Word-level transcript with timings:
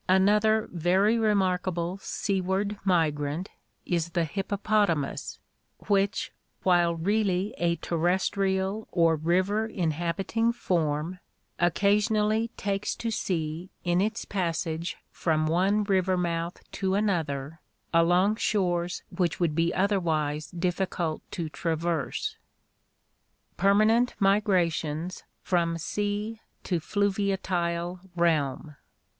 Another 0.09 0.67
very 0.71 1.19
remarkable 1.19 1.99
seaward 1.99 2.79
migrant 2.83 3.49
is 3.85 4.09
the 4.09 4.23
hippopotamus, 4.25 5.37
which 5.87 6.31
while 6.63 6.95
really 6.95 7.53
a 7.59 7.75
terrestrial 7.75 8.87
or 8.91 9.15
river 9.15 9.67
inhabiting 9.67 10.53
form, 10.53 11.19
occasionally 11.59 12.49
takes 12.57 12.95
to 12.95 13.11
sea 13.11 13.69
in 13.83 14.01
its 14.01 14.25
passage 14.25 14.97
from 15.11 15.45
one 15.45 15.83
river 15.83 16.17
mouth 16.17 16.63
to 16.71 16.95
another 16.95 17.59
along 17.93 18.37
shores 18.37 19.03
which 19.15 19.39
would 19.39 19.53
be 19.53 19.71
otherwise 19.71 20.49
difficult 20.49 21.21
to 21.29 21.47
traverse. 21.47 22.37
Permanent 23.55 24.15
Migrations 24.19 25.25
from 25.43 25.77
Sea 25.77 26.41
to 26.63 26.79
Fluviatile 26.79 27.99
Realm. 28.15 28.77